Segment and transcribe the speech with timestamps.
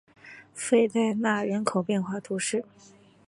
[0.55, 2.65] 弗代纳人口变化图示